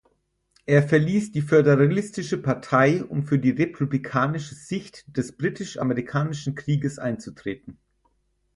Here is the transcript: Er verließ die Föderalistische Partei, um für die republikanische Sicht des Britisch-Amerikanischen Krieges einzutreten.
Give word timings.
Er 0.65 0.81
verließ 0.81 1.31
die 1.31 1.43
Föderalistische 1.43 2.39
Partei, 2.39 3.03
um 3.03 3.21
für 3.21 3.37
die 3.37 3.51
republikanische 3.51 4.55
Sicht 4.55 5.05
des 5.15 5.37
Britisch-Amerikanischen 5.37 6.55
Krieges 6.55 6.97
einzutreten. 6.97 7.77